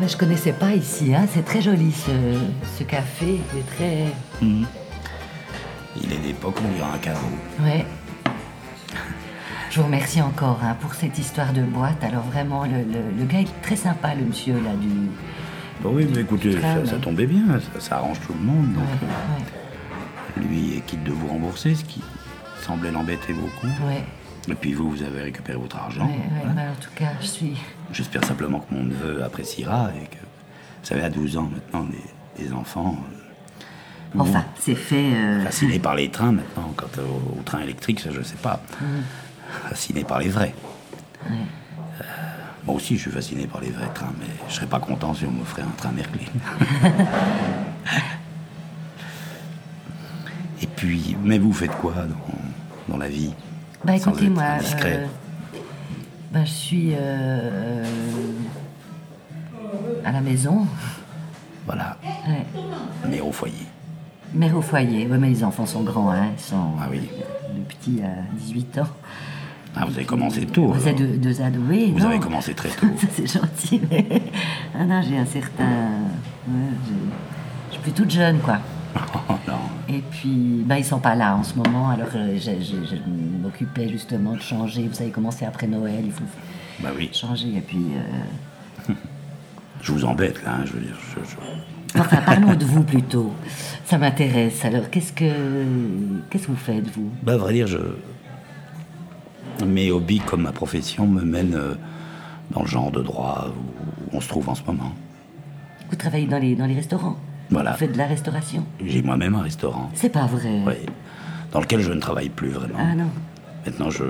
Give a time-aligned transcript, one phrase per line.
[0.00, 1.26] ben, je connaissais pas ici, hein.
[1.32, 2.10] c'est très joli ce,
[2.78, 4.06] ce café, il est très...
[4.44, 4.66] Mhm.
[6.02, 7.18] Il est d'époque, on dirait un carreau.
[7.62, 7.84] Ouais.
[9.70, 12.02] Je vous remercie encore hein, pour cette histoire de boîte.
[12.02, 14.88] Alors vraiment, le, le- le gars est très sympa, le monsieur là du...
[15.82, 18.72] Bon, oui, mais écoutez, ça, ça mais- tombait bien, ça, ça arrange tout le monde.
[18.74, 19.08] Donc, Ouais,
[20.38, 22.02] euh, lui est quitte de vous rembourser, ce qui
[22.62, 23.66] semblait l'embêter beaucoup.
[23.86, 24.02] ouais,
[24.50, 26.06] Et puis vous, vous avez récupéré votre argent.
[26.06, 26.14] ouais.
[26.44, 26.52] hein.
[26.54, 27.56] Ben, en tout cas, je suis...
[27.92, 32.44] J'espère simplement que mon neveu appréciera et que, vous savez, à 12 ans maintenant, les,
[32.44, 35.12] les enfants, euh, Enfin, c'est fait...
[35.14, 38.60] euh, fascinés par les trains maintenant, quant au, au train électrique, ça je sais pas.
[39.68, 40.52] Fascinés par les vrais.
[41.28, 41.34] Euh,
[42.66, 45.26] moi aussi, je suis fasciné par les vrais trains, mais je serais pas content si
[45.26, 46.26] on m'offrait un train Merklin.
[50.62, 53.32] Et puis, mais vous faites quoi dans, dans la vie?
[53.84, 54.42] Bah écoutez, moi,
[54.84, 55.06] euh,
[56.32, 57.84] bah, je suis euh,
[60.04, 60.66] à la maison,
[61.66, 61.96] Voilà,
[62.28, 62.44] ouais.
[63.08, 63.54] mais au foyer.
[64.34, 65.06] mère au foyer.
[65.06, 67.08] Ouais, mais les enfants sont grands, hein, ils sont, Ah oui.
[67.56, 68.88] le petit a 18 ans.
[69.74, 70.72] Ah, vous avez commencé tôt.
[70.72, 72.08] Vous êtes deux, deux ados, oui, Vous non.
[72.10, 72.86] avez commencé très tôt.
[72.98, 74.04] Ça, c'est gentil, mais...
[74.78, 75.64] Ah non, j'ai un certain...
[76.48, 76.70] ouais,
[77.68, 78.58] je suis plus toute jeune, quoi.
[79.92, 82.96] Et puis, ben, ils sont pas là en ce moment, alors euh, je, je- je
[83.42, 84.86] m'occupais justement de changer.
[84.86, 86.22] Vous savez comment c'est après Noël, il faut
[86.80, 87.48] Bah oui, changer.
[87.56, 87.86] Et puis,
[88.88, 88.92] euh,
[89.82, 90.96] je vous embête là, hein, je veux dire.
[91.16, 91.24] je-
[91.94, 93.32] je- enfin, parlons de vous plutôt.
[93.84, 94.64] Ça m'intéresse.
[94.64, 95.24] Alors, qu'est-ce que
[96.30, 97.10] qu'est-ce que vous faites vous?
[97.24, 97.78] Bah, à vrai dire, je...
[99.66, 101.74] mes hobbies comme ma profession me mènent euh,
[102.52, 103.48] dans le genre de droit
[104.12, 104.92] où on se trouve en ce moment.
[105.90, 107.16] Vous travaillez dans les dans les restaurants?
[107.50, 107.72] Voilà.
[107.72, 108.64] Vous faites de la restauration.
[108.84, 110.60] J'ai moi-même un restaurant, C'est pas vrai.
[110.66, 110.86] ouais,
[111.52, 112.78] dans lequel je ne travaille plus vraiment.
[112.78, 113.10] Ah non.
[113.66, 114.04] Maintenant, je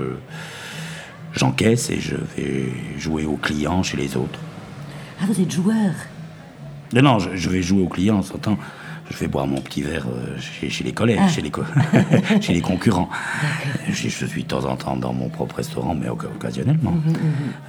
[1.33, 4.39] j'encaisse et je vais jouer aux clients chez les autres.
[5.21, 5.91] Ah, vous êtes joueur.
[6.93, 8.57] Non, non, je, je vais jouer aux clients, on s'entend.
[9.09, 11.27] Je vais boire mon petit verre euh, chez, chez les collègues, Ah.
[11.27, 11.63] chez, les co-
[12.41, 13.09] chez les concurrents.
[13.89, 16.91] Je, je suis de temps en temps dans mon propre restaurant, mais oc- occasionnellement.
[16.91, 17.13] Mhm,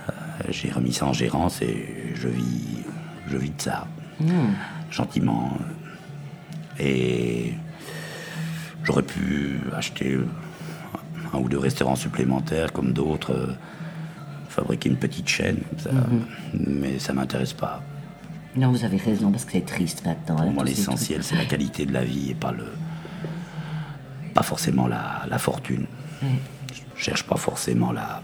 [0.09, 2.85] Euh, J'ai remis ça en gérance et je vis,
[3.29, 3.87] je vis de ça,
[4.21, 4.55] Mhm.
[4.91, 5.57] gentiment.
[6.79, 7.53] Et
[8.85, 10.19] j'aurais pu acheter
[11.33, 13.53] un ou deux restaurants supplémentaires comme d'autres, euh,
[14.49, 15.93] fabriquer une petite chaîne, comme ça.
[15.93, 16.25] Mhm.
[16.81, 17.83] mais ça m'intéresse pas.
[18.55, 20.37] Non, vous avez raison parce que c'est triste maintenant.
[20.39, 22.67] hein, Pour moi, l'essentiel, c'est la qualité de la vie et pas le,
[24.35, 25.87] pas forcément la, la fortune.
[26.23, 26.29] Ouais.
[26.97, 28.21] Je cherche pas forcément la,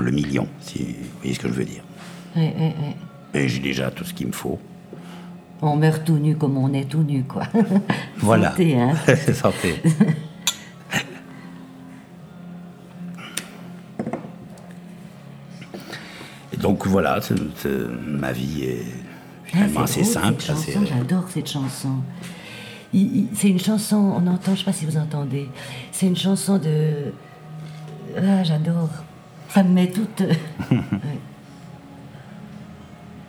[0.00, 1.82] le million, si vous voyez ce que je veux dire.
[2.34, 2.96] Ouais, ouais.
[3.34, 4.58] Et j'ai déjà tout ce qu'il me faut.
[5.62, 7.42] On meurt tout nu comme on est tout nu, quoi.
[8.18, 8.50] Voilà.
[8.50, 8.94] Santé, hein.
[9.32, 9.80] Santé.
[16.52, 17.18] Et donc voilà,
[18.06, 20.42] ma vie est Ah, finalement c'est assez beau, simple.
[20.42, 21.96] chanson, J'adore cette chanson.
[23.34, 25.48] C'est une chanson, on entend, je sais pas si vous entendez,
[25.90, 27.12] c'est une chanson de...
[28.16, 28.88] Ah, j'adore.
[29.48, 30.20] Ça me met toute...
[30.20, 30.26] euh,
[30.72, 30.78] ouais,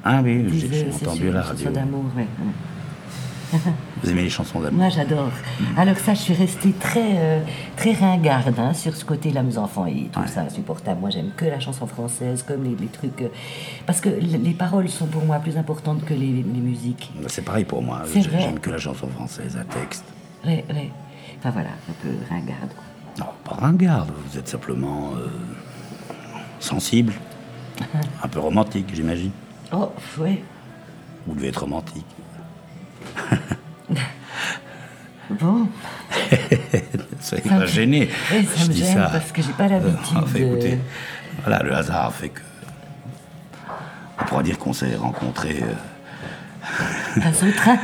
[0.08, 1.72] Ah oui, j'ai entendu la radio.
[1.72, 2.22] d'amour, ouais.
[2.24, 3.60] ouais.
[4.04, 5.32] Vous aimez les chansons d'amour Moi, j'adore.
[5.78, 7.40] Alors ça, je suis restée très, euh,
[7.76, 9.42] très ringarde hein, sur ce côté-là.
[9.42, 11.00] Mes enfants, ils trouvent ça insupportable.
[11.02, 13.20] Moi, j'aime que la chanson française, comme les, les trucs...
[13.24, 13.30] euh,
[13.88, 17.12] parce que les paroles sont pour moi plus importantes que les, les musiques.
[17.16, 18.04] Bah, C'est pareil pour moi.
[18.06, 18.22] Vrai.
[18.22, 20.06] J'aime que la chanson française à texte.
[20.46, 20.92] Ouais, ouais.
[21.40, 22.72] Enfin voilà, un peu ringarde.
[23.18, 24.12] Non, pas ringarde.
[24.30, 25.28] Vous êtes simplement euh,
[26.60, 27.14] sensible,
[28.24, 29.32] un peu romantique, j'imagine.
[29.72, 30.44] Oh, ouais.
[31.28, 32.06] Vous devez être romantique.
[35.28, 35.68] Bon,
[37.20, 38.10] Soyez Ça pas me- gêné.
[38.32, 39.10] Oui, ça Je me dis gêne ça.
[39.12, 40.80] parce que j'ai pas l'habitude Euh, enfin, de- écoutez,
[41.42, 42.42] voilà, le hasard fait que.
[44.22, 45.64] On pourra dire qu'on s'est rencontrés.
[45.64, 47.78] euh, passe au train.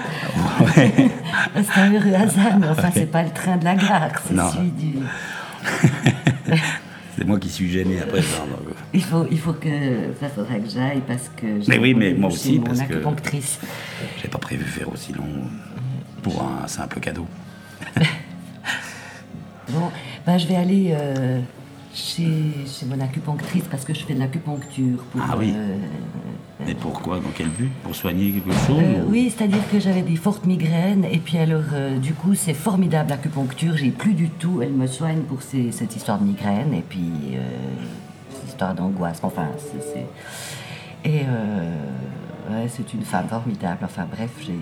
[0.77, 1.09] ouais.
[1.55, 4.69] C'est un heureux hasard, mais enfin, c'est pas le train de la gare, c'est celui
[4.71, 4.97] du.
[7.21, 8.47] C'est moi qui suis gêné à présent.
[8.47, 8.73] donc, euh.
[8.95, 9.69] Il faut, il faut que.
[10.19, 11.45] Ça faudra que j'aille parce que.
[11.69, 12.99] Mais oui, mais moi aussi, mon parce que-.
[14.19, 15.43] J'ai pas prévu faire aussi long
[16.23, 17.27] pour un simple cadeau.
[19.69, 19.89] Bon,
[20.25, 21.39] ben, je vais aller euh,
[21.93, 22.25] chez,
[22.65, 24.97] chez mon acupunctrice parce que je fais de l'acupuncture.
[25.11, 25.53] Pour, Ah oui.
[25.55, 25.77] euh,
[26.65, 27.71] Mais pourquoi Dans quel but?
[27.83, 31.37] Pour soigner quelque chose Euh, ou- oui, c'est-à-dire que j'avais des fortes migraines et puis
[31.37, 35.41] alors euh, du coup c'est formidable l'acupuncture, j'ai plus du tout, elle me soigne pour
[35.41, 37.39] ces- cette histoire de migraine et puis euh,
[38.33, 40.05] cette histoire d'angoisse, enfin c'est...
[41.03, 41.71] Et euh,
[42.51, 44.53] ouais, c'est une femme formidable, enfin bref, j'ai...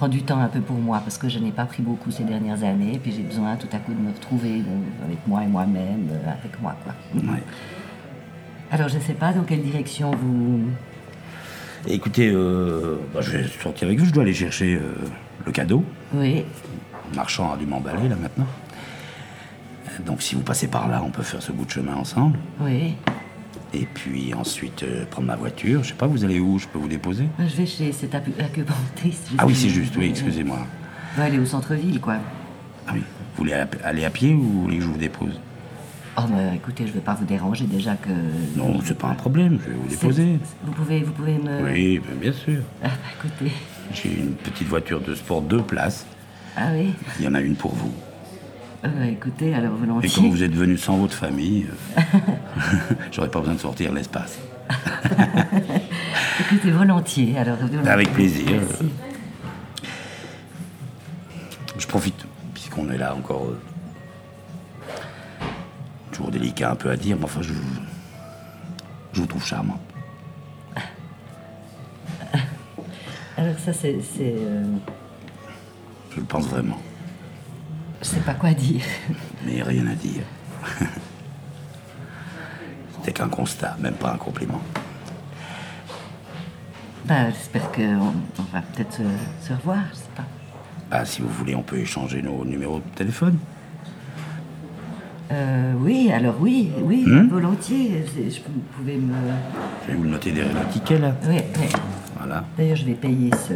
[0.00, 2.24] prend du temps un peu pour moi parce que je n'ai pas pris beaucoup ces
[2.24, 4.62] dernières années et puis j'ai besoin tout à coup de me retrouver
[5.04, 6.94] avec moi et moi-même, euh, avec moi quoi.
[7.14, 7.42] Ouais.
[8.70, 10.60] Alors je ne sais pas dans quelle direction vous...
[11.86, 14.94] Écoutez, euh, bah, je vais sortir avec vous, je dois aller chercher euh,
[15.44, 15.84] le cadeau.
[16.14, 16.46] Oui.
[17.10, 18.46] Le marchand a dû m'emballer là maintenant.
[20.06, 22.38] Donc si vous passez par là, on peut faire ce bout de chemin ensemble.
[22.58, 22.94] Oui.
[23.72, 25.82] Et puis ensuite euh, prendre ma voiture.
[25.84, 26.58] Je sais pas, vous allez où?
[26.58, 27.24] Je peux vous déposer?
[27.38, 29.22] Je vais chez cette acu- acupunctrice.
[29.38, 30.58] Ah oui, c'est juste, oui, excusez-moi.
[31.14, 32.16] On va aller au centre-ville, quoi.
[32.88, 33.00] Ah oui.
[33.00, 33.52] Vous voulez
[33.84, 35.38] aller à pied ou vous voulez que je vous dépose?
[36.18, 38.10] Oh, mais écoutez, je vais pas vous déranger déjà que.
[38.56, 40.38] Non, c'est pas un problème, je vais vous déposer.
[40.64, 41.62] Vous pouvez, vous pouvez me.
[41.72, 42.60] Oui, ben, bien sûr.
[42.82, 43.52] Ah, bah, écoutez.
[43.94, 46.04] J'ai une petite voiture de sport, deux places.
[46.56, 46.92] Ah oui.
[47.20, 47.92] Il y en a une pour vous.
[48.82, 50.10] Bah, écoutez, alors Et volontiers.
[50.10, 51.66] comme vous êtes venu sans votre famille,
[51.98, 52.02] euh,
[53.12, 54.38] j'aurais pas besoin de sortir l'espace.
[56.40, 57.36] Écoutez, volontiers.
[57.38, 57.90] Alors, volontiers.
[57.90, 58.46] Avec plaisir.
[58.50, 58.90] Merci.
[61.78, 62.24] Je profite,
[62.54, 63.46] puisqu'on est là encore.
[63.46, 63.60] euh,
[66.12, 67.80] toujours délicat un peu à dire, mais enfin, je, vous-
[69.12, 69.78] je vous trouve charmant.
[73.36, 73.98] Alors, ça, c'est.
[74.02, 74.64] c'est, euh,
[76.12, 76.78] Je le pense vraiment.
[78.00, 78.82] Je sais pas quoi dire.
[79.46, 80.22] Mais rien à dire.
[82.96, 84.60] C'était qu'un constat, même pas un compliment.
[87.06, 89.02] Bah, j'espère qu'on on va peut-être se,
[89.48, 90.24] se revoir, je sais pas.
[90.90, 93.38] Ah, si vous voulez, on peut échanger nos numéros de téléphone.
[95.32, 98.04] Euh, oui, alors oui, oui, Hmm volontiers.
[98.06, 99.14] Je, vous pouvez me.
[99.86, 101.14] Je vais vous le noter derrière le ticket, là.
[101.28, 101.66] Oui, oui.
[102.18, 103.54] Voilà, D'ailleurs, je vais payer ce,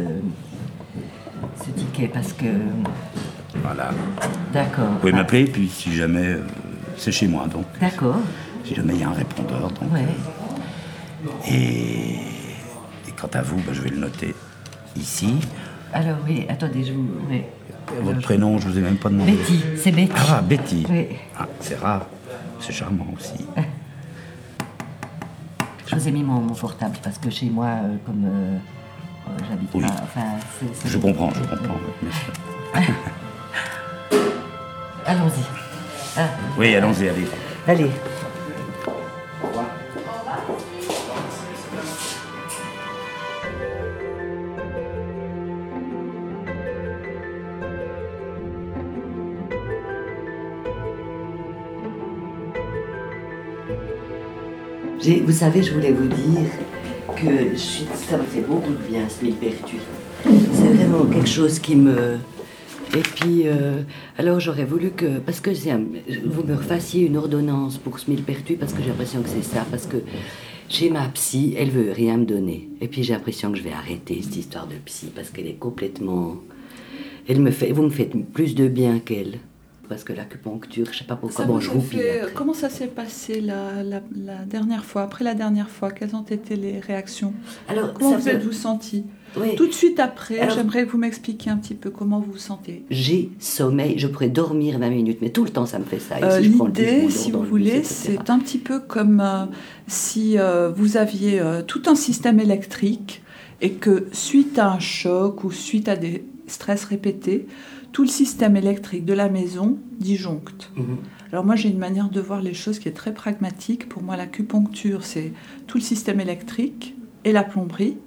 [1.65, 2.45] ce ticket parce que.
[3.65, 3.89] Voilà.
[4.53, 4.85] D'accord.
[4.85, 6.25] Vous pouvez Ah, m'appeler, puis si jamais...
[6.27, 6.43] euh,
[6.97, 7.65] c'est chez moi, donc.
[7.81, 8.17] D'accord.
[8.63, 9.91] Si jamais il y a un répondeur, donc.
[9.93, 10.05] Ouais.
[11.47, 12.15] Et,
[13.07, 14.33] et quant à vous, bah, je vais le noter
[14.95, 15.35] ici.
[15.93, 17.07] Alors oui, attendez, je vous.
[17.29, 17.41] oui.
[18.01, 19.33] Votre prénom, je vous ai même pas demandé.
[19.33, 20.11] Betty, c'est Betty.
[20.29, 20.85] Ah, Betty.
[20.89, 21.07] Oui.
[21.37, 22.07] Ah, c'est rare.
[22.59, 23.45] C'est charmant aussi.
[25.87, 28.57] Je vous ai mis mon, mon portable parce que chez moi, euh, comme euh,
[29.27, 29.81] euh, j'habite Oui.
[29.83, 29.93] pas.
[30.03, 30.25] Enfin,
[30.83, 31.77] Je comprends, je comprends.
[35.15, 35.43] Allons-y.
[36.17, 37.25] Ah, Oui, allons-y, allez.
[37.67, 37.91] allez.
[55.23, 56.49] Vous savez, je voulais vous dire
[57.15, 59.79] que je suis, ça me fait beaucoup de bien, ce millepertuis.
[60.23, 62.17] C'est vraiment quelque chose qui me...
[62.95, 63.81] Et puis, euh,
[64.17, 65.19] alors j'aurais voulu que...
[65.19, 65.83] Parce que un-
[66.25, 69.65] vous me refassiez une ordonnance pour ce millepertuis, parce que j'ai l'impression que c'est ça,
[69.69, 69.97] parce que
[70.69, 72.69] chez ma psy, elle veut rien me donner.
[72.81, 75.59] Et puis j'ai l'impression que je vais arrêter cette histoire de psy, parce qu'elle est
[75.59, 76.37] complètement...
[77.27, 77.71] Elle me fait...
[77.71, 79.39] Vous me faites plus de bien qu'elle.
[79.89, 82.33] Parce que l'acupuncture, je sais pas pourquoi, bon, je roupille après.
[82.33, 86.23] Comment ça s'est passé la, la- la dernière fois Après la dernière fois, quelles ont
[86.23, 87.33] été les réactions?
[87.67, 89.03] Alors, Comment ça vous êtes-vous senti
[89.39, 89.55] Oui.
[89.55, 92.83] Tout de suite après, j'aimerais que vous m'expliquiez un petit peu comment vous vous sentez.
[92.89, 96.15] J'ai sommeil, je pourrais dormir 20 minutes, mais tout le temps ça me fait ça.
[96.21, 99.45] Euh, si le L'idée, si vous le voulez, c'est un petit peu comme euh,
[99.87, 103.21] si euh, vous aviez euh, tout un système électrique
[103.61, 107.47] et que suite à un choc ou suite à des stress répétés,
[107.91, 110.71] tout le système électrique de la maison disjoncte.
[110.75, 110.97] Mhm.
[111.31, 113.89] Alors moi j'ai une manière de voir les choses qui est très pragmatique.
[113.89, 115.31] Pour moi l'acupuncture c'est
[115.67, 117.97] tout le système électrique et la plomberie.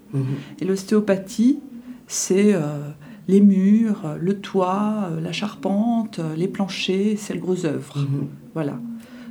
[0.60, 1.58] Et l'ostéopathie
[2.10, 2.60] c'est euh,
[3.28, 7.98] les murs, euh, le toit, euh, la charpente, les planchers, c'est le gros œuvre.
[7.98, 8.28] Mhm.
[8.54, 8.80] Voilà.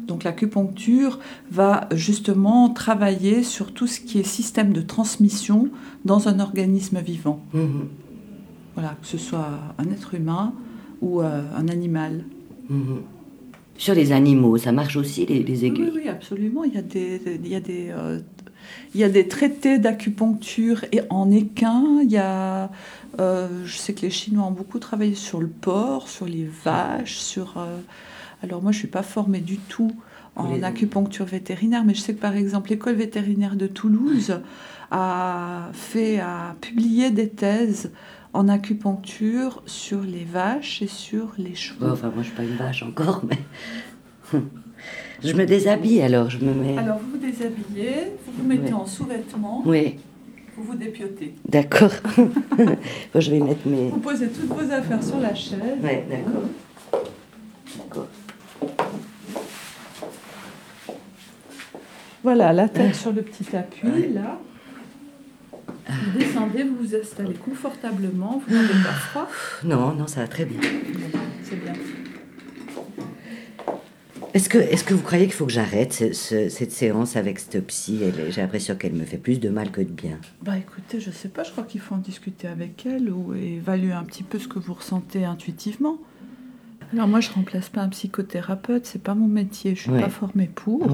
[0.07, 1.19] Donc l'acupuncture
[1.51, 5.69] va justement travailler sur tout ce qui est système de transmission
[6.05, 7.41] dans un organisme vivant.
[7.53, 7.87] Mhm.
[8.75, 10.53] Voilà, que ce soit un être humain
[11.01, 12.25] ou euh, un animal.
[12.69, 13.01] Mhm.
[13.75, 15.91] Sur les animaux, ça marche aussi les, les Oui, aiguilles?
[15.95, 16.63] oui, absolument.
[16.63, 18.19] Il y a des, il y a des, euh,
[18.93, 21.83] il y a des traités d'acupuncture et en équin.
[22.03, 22.69] Il y a,
[23.19, 27.17] euh, je sais que les Chinois ont beaucoup travaillé sur le porc, sur les vaches,
[27.17, 27.57] sur.
[27.57, 27.79] euh,
[28.43, 29.91] alors moi, je suis pas formée du tout
[30.35, 34.39] en Les- acupuncture vétérinaire, mais je sais que par exemple l'école vétérinaire de Toulouse
[34.91, 37.91] a fait, a publié des thèses
[38.33, 41.87] en acupuncture sur les vaches et sur les chevaux.
[41.87, 44.39] Bon, enfin, moi, je suis pas une vache encore, mais.
[45.23, 46.77] Je me déshabille alors, je me mets.
[46.77, 49.95] Alors vous vous déshabillez, vous vous mettez en sous-vêtements, Oui,
[50.55, 51.33] vous vous dépiotez.
[51.47, 51.91] d'accord.
[53.15, 53.89] Je vais mettre mes.
[53.89, 55.59] Vous posez toutes vos affaires sur la chaise.
[55.81, 56.43] Oui, d'accord.
[57.77, 58.07] D'accord.
[62.23, 64.09] Voilà, la tête sur le petit appui, Ouais.
[64.13, 64.39] là.
[65.89, 69.27] Vous descendez, vous vous installez confortablement, vous n'avez pas froid.
[69.63, 70.59] Non, non, ça va très bien.
[71.43, 71.73] C'est bien.
[74.37, 78.01] Est-ce que, est que vous croyez qu'il faut que j'arrête cette séance avec cette psy?
[78.29, 80.19] J'ai l'impression qu'elle me fait plus de mal que de bien.
[80.43, 83.93] Bah écoutez, je sais pas, je crois qu'il faut en discuter avec elle ou évaluer
[83.93, 85.97] un petit peu ce que vous ressentez intuitivement.
[86.93, 90.51] Alors moi, je remplace pas un psychothérapeute, c'est pas mon métier, je suis pas formée
[90.53, 90.87] pour.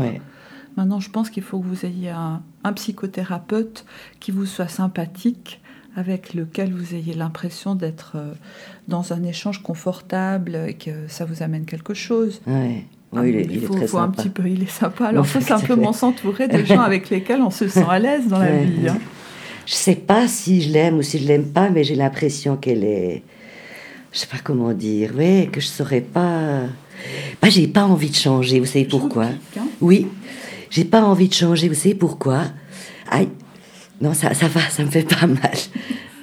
[0.78, 3.86] Maintenant, je pense qu'il faut que vous ayez un, un, psychothérapeute
[4.22, 5.62] qui vous soit sympathique,
[5.98, 8.34] avec lequel vous ayez l'impression d'être euh,
[8.88, 12.42] dans un échange confortable et que ça vous amène quelque chose.
[12.48, 12.86] Ouais.
[13.16, 15.08] Oui, il, est, il, faut, est très un petit peu, il est sympa.
[15.08, 18.40] Alors, il faut simplement s'entourer de gens avec lesquels on se sent à l'aise dans
[18.40, 18.90] la vie.
[18.90, 18.98] Hein.
[19.66, 22.84] Je sais pas si je l'aime ou si je l'aime pas, mais j'ai l'impression qu'elle
[22.84, 23.24] est.
[24.12, 25.12] Je sais pas comment dire.
[25.16, 26.62] Oui, que je saurais pas.
[27.42, 28.60] Bah, j'ai pas envie de changer.
[28.60, 29.26] Vous savez pourquoi?
[29.58, 29.68] Hein.
[29.82, 30.08] Oui,
[30.70, 31.70] j'ai pas envie de changer.
[31.70, 32.44] Vous savez pourquoi?
[33.10, 33.30] Aïe.
[34.02, 35.40] Non, ça, ça va, ça me fait pas mal.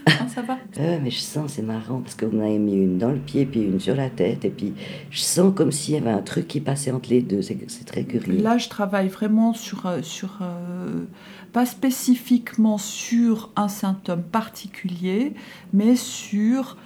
[0.07, 3.11] Ah, ça va euh, Mais je sens, c'est marrant, parce vous m'avez mis une dans
[3.11, 4.73] le pied, puis une sur la tête, et puis
[5.11, 7.43] je sens comme s'il y avait un truc qui passait entre les deux.
[7.43, 8.43] C'est très curieux.
[8.43, 9.87] Là, je travaille vraiment sur.
[9.87, 11.05] Euh, sur euh,
[11.53, 15.35] pas spécifiquement sur un symptôme particulier,
[15.73, 16.77] mais sur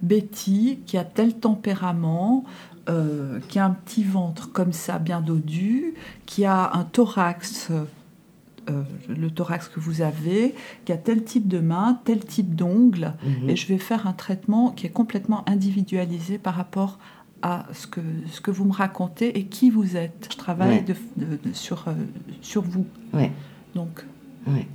[0.00, 2.44] Betty qui a tel tempérament,
[3.48, 7.70] qui a un petit ventre comme ça, bien dodu, qui a un thorax
[8.70, 13.14] euh, le thorax que vous avez, qui a tel type de main, tel type d'ongle,
[13.22, 13.50] mhm.
[13.50, 16.98] et je vais faire un traitement qui est complètement individualisé par rapport
[17.42, 20.28] à ce que, ce que vous me racontez et qui vous êtes.
[20.32, 20.94] Je travaille de,
[21.52, 21.92] sur, euh,
[22.42, 22.86] sur vous.
[23.12, 23.30] Ouais.
[23.74, 24.04] Donc.
[24.46, 24.66] Ouais.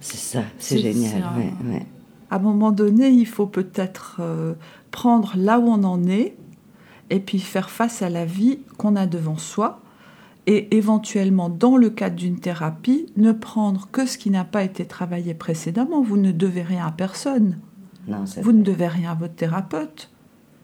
[0.00, 1.22] C'est ça, c'est génial.
[2.30, 4.54] À un moment donné, il faut peut-être euh,
[4.90, 6.36] prendre là où on en est
[7.08, 9.80] et puis faire face à la vie qu'on a devant soi
[10.46, 14.84] et éventuellement, dans le cadre d'une thérapie, ne prendre que ce qui n'a pas été
[14.86, 16.02] travaillé précédemment.
[16.02, 17.58] Vous ne devez rien à personne.
[18.06, 20.08] Non, Vous ne devez rien à votre thérapeute.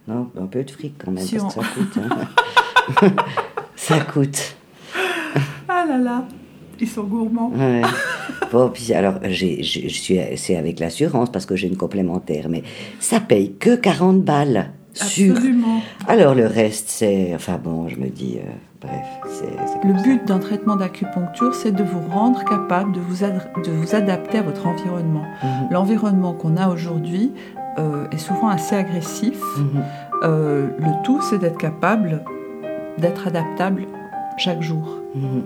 [0.07, 1.99] Non, un peu de fric quand même, parce que ça coûte.
[1.99, 3.11] Hein.
[3.77, 4.57] ça coûte.
[5.69, 6.29] Ah là là,
[6.81, 7.51] ils sont gourmands.
[7.51, 7.83] Ouais.
[8.53, 12.63] Bon, puis alors, je suis, c'est avec l'assurance parce que j'ai une complémentaire, mais
[13.01, 14.73] ça paye que 40 balles.
[15.01, 15.81] Absolument.
[16.07, 17.35] Alors le reste, c'est.
[17.35, 18.39] Enfin bon, je me dis.
[18.39, 18.51] Euh,
[18.83, 19.87] bref, c'est.
[19.87, 24.39] Le but d'un traitement d'acupuncture, c'est de vous rendre capable de vous, de vous adapter
[24.39, 25.25] à votre environnement.
[25.43, 25.69] Mhm.
[25.71, 27.33] L'environnement qu'on a aujourd'hui
[27.79, 29.41] euh, est souvent assez agressif.
[29.59, 29.83] Mhm.
[30.25, 32.23] Euh, le tout, c'est d'être capable
[32.99, 33.87] d'être adaptable
[34.37, 34.99] chaque jour.
[35.15, 35.43] Mhm.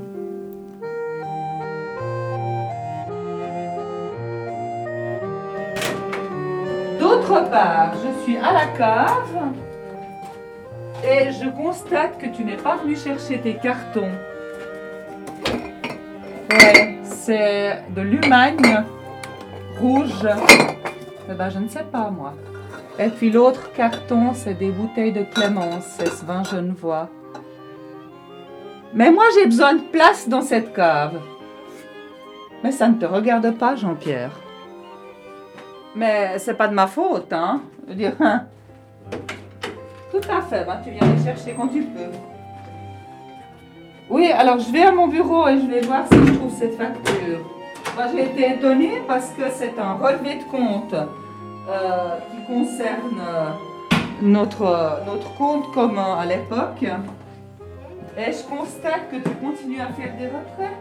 [6.98, 9.65] D'autre part, je suis à la cave
[11.04, 14.10] et je constate que tu n'es pas venu chercher tes cartons.
[16.50, 18.84] Ouais, c'est de l'humagne
[19.80, 20.26] rouge.
[21.28, 22.34] Eh ben, je ne sais pas, moi.
[22.98, 27.08] Et puis l'autre carton, c'est des bouteilles de Clémence, c'est ce vin genevois.
[28.94, 31.20] Mais moi, j'ai besoin de place dans cette cave.
[32.64, 34.30] Mais ça ne te regarde pas, Jean-Pierre.
[35.94, 37.60] Mais c'est pas de ma faute, hein.
[37.84, 38.44] Je veux dire, hein.
[40.16, 42.10] Tout à fait, bah, tu viens les chercher quand tu peux.
[44.08, 46.76] Oui, alors je vais à mon bureau et je vais voir si je trouve cette
[46.78, 47.40] facture.
[47.94, 53.50] Moi, j'ai été étonnée parce que c'est un relevé de compte euh, qui concerne euh,
[54.22, 56.82] notre, notre compte commun à l'époque.
[58.16, 60.76] Et je constate que tu continues à faire des retraits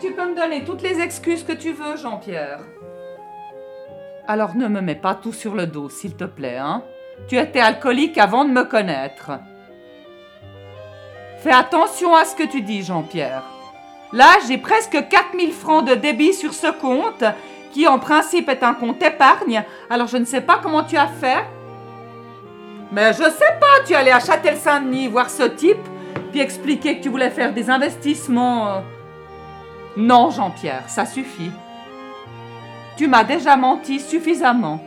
[0.00, 2.60] tu peux me donner toutes les excuses que tu veux, Jean-Pierre.
[4.26, 6.82] Alors ne me mets pas tout sur le dos, s'il te plaît, hein.
[7.28, 9.32] Tu étais alcoolique avant de me connaître.
[11.40, 13.42] Fais attention à ce que tu dis, Jean-Pierre.
[14.12, 17.24] Là, j'ai presque 4000 francs de débit sur ce compte,
[17.72, 21.08] qui en principe est un compte épargne, alors je ne sais pas comment tu as
[21.08, 21.44] fait.
[22.92, 25.88] Mais je sais pas, tu allais à Châtel-Saint-Denis voir ce type,
[26.30, 28.82] puis expliquer que tu voulais faire des investissements.
[29.96, 31.50] Non, Jean-Pierre, ça suffit.
[32.96, 34.80] Tu m'as déjà menti suffisamment.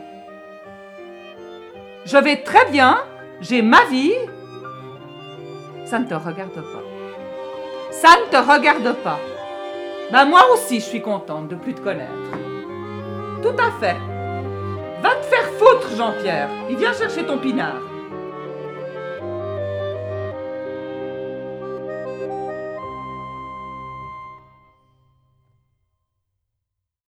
[2.04, 2.98] Je vais très bien,
[3.40, 4.14] j'ai ma vie.
[5.84, 6.82] Ça ne te regarde pas.
[7.90, 9.18] Ça ne te regarde pas.
[10.12, 12.12] Ben moi aussi, je suis contente de plus te connaître.
[13.42, 13.96] Tout à fait.
[15.02, 16.48] Va te faire foutre, Jean-Pierre.
[16.70, 17.80] Il vient chercher ton pinard.